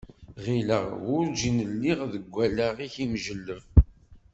[0.43, 3.65] Γileɣ werǧin lliɣ deg wallaɣ-ik imǧelleb.